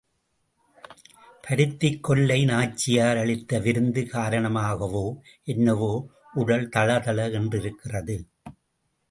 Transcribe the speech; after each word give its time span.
பருத்திக் 1.43 1.99
கொல்லை 2.03 2.45
நாச்சியார் 2.45 3.17
அளித்த 3.17 3.59
விருந்து 3.59 4.01
காரணமாகவோ 4.01 5.05
என்னவோ 5.43 5.93
உடல் 6.33 6.67
தளதள 6.69 7.29
என்றிருக்கிறது. 7.39 8.17